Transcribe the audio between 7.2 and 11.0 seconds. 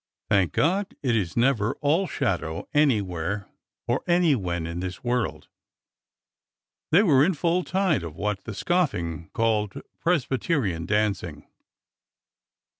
in full tide of what the scoffing called" Presbyterian